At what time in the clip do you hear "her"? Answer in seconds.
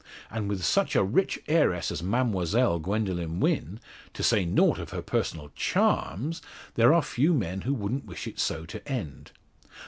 4.89-5.03